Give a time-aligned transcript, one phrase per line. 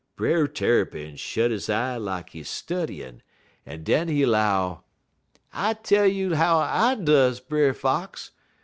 [0.15, 3.21] "Brer Tarrypin shet he eye lak he studyin',
[3.67, 4.81] en den he 'low:
[5.53, 8.31] "'I tell you how I does, Brer Fox.